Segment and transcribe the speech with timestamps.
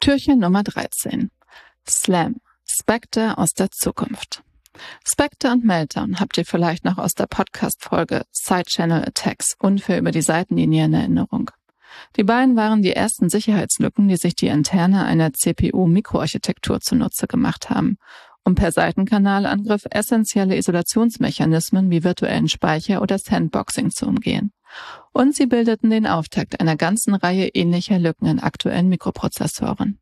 [0.00, 1.30] Türchen Nummer 13.
[1.88, 2.36] Slam.
[2.68, 4.42] Spectre aus der Zukunft.
[5.06, 10.10] Spectre und Meltdown habt ihr vielleicht noch aus der Podcast-Folge Side Channel Attacks Unfair über
[10.10, 11.50] die Seitenlinie in Erinnerung.
[12.16, 17.96] Die beiden waren die ersten Sicherheitslücken, die sich die Interne einer CPU-Mikroarchitektur zunutze gemacht haben,
[18.44, 24.52] um per Seitenkanalangriff essentielle Isolationsmechanismen wie virtuellen Speicher oder Sandboxing zu umgehen.
[25.12, 29.98] Und sie bildeten den Auftakt einer ganzen Reihe ähnlicher Lücken in aktuellen Mikroprozessoren.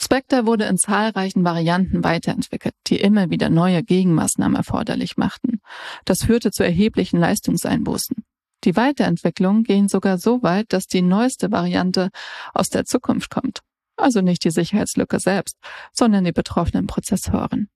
[0.00, 5.60] Spectre wurde in zahlreichen Varianten weiterentwickelt, die immer wieder neue Gegenmaßnahmen erforderlich machten.
[6.04, 8.24] Das führte zu erheblichen Leistungseinbußen.
[8.64, 12.10] Die Weiterentwicklungen gehen sogar so weit, dass die neueste Variante
[12.54, 13.60] aus der Zukunft kommt.
[14.02, 15.56] Also nicht die Sicherheitslücke selbst,
[15.92, 17.68] sondern die betroffenen Prozessoren.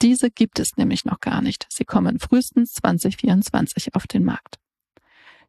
[0.00, 1.66] Diese gibt es nämlich noch gar nicht.
[1.68, 4.56] Sie kommen frühestens 2024 auf den Markt.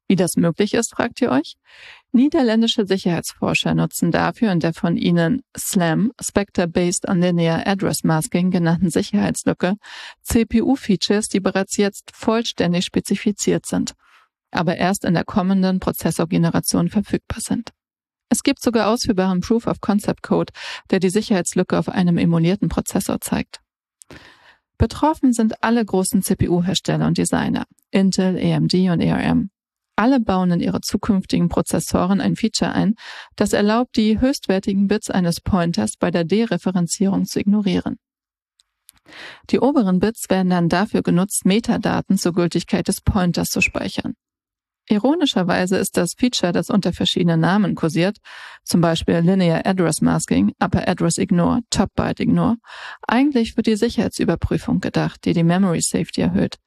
[0.08, 1.56] Wie das möglich ist, fragt ihr euch?
[2.12, 8.52] Niederländische Sicherheitsforscher nutzen dafür in der von ihnen SLAM, Spectre Based on Linear Address Masking
[8.52, 9.76] genannten Sicherheitslücke,
[10.22, 13.94] CPU-Features, die bereits jetzt vollständig spezifiziert sind,
[14.52, 17.72] aber erst in der kommenden Prozessorgeneration verfügbar sind.
[18.36, 20.52] Es gibt sogar ausführbaren Proof of Concept Code,
[20.92, 23.62] der die Sicherheitslücke auf einem emulierten Prozessor zeigt.
[24.78, 29.52] Betroffen sind alle großen CPU-Hersteller und Designer, Intel, AMD und ARM.
[29.96, 32.96] Alle bauen in ihre zukünftigen Prozessoren ein Feature ein,
[33.38, 37.96] das erlaubt, die höchstwertigen Bits eines Pointers bei der Dereferenzierung zu ignorieren.
[39.50, 44.16] Die oberen Bits werden dann dafür genutzt, Metadaten zur Gültigkeit des Pointers zu speichern.
[44.88, 48.18] Ironischerweise ist das Feature, das unter verschiedenen Namen kursiert,
[48.64, 52.58] zum Beispiel Linear Address Masking, Upper Address Ignore, Top Byte Ignore,
[53.08, 56.58] eigentlich für die Sicherheitsüberprüfung gedacht, die die Memory Safety erhöht.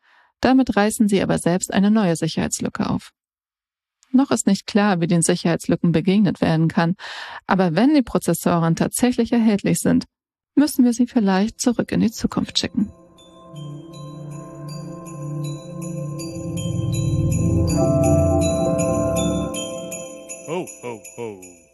[0.41, 3.12] Damit reißen sie aber selbst eine neue Sicherheitslücke auf.
[4.11, 6.96] Noch ist nicht klar, wie den Sicherheitslücken begegnet werden kann,
[7.46, 10.06] aber wenn die Prozessoren tatsächlich erhältlich sind,
[10.55, 12.90] müssen wir sie vielleicht zurück in die Zukunft schicken.
[21.17, 21.67] Ho.